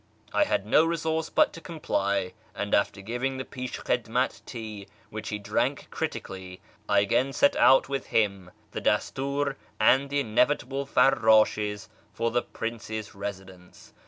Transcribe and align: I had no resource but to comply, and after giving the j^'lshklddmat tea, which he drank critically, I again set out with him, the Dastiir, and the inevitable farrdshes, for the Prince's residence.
I 0.33 0.45
had 0.45 0.65
no 0.65 0.83
resource 0.83 1.29
but 1.29 1.53
to 1.53 1.61
comply, 1.61 2.33
and 2.55 2.73
after 2.73 3.01
giving 3.01 3.37
the 3.37 3.45
j^'lshklddmat 3.45 4.43
tea, 4.47 4.87
which 5.11 5.29
he 5.29 5.37
drank 5.37 5.89
critically, 5.91 6.59
I 6.89 7.01
again 7.01 7.33
set 7.33 7.55
out 7.55 7.87
with 7.87 8.07
him, 8.07 8.49
the 8.71 8.81
Dastiir, 8.81 9.57
and 9.79 10.09
the 10.09 10.21
inevitable 10.21 10.87
farrdshes, 10.87 11.87
for 12.13 12.31
the 12.31 12.41
Prince's 12.41 13.13
residence. 13.13 13.93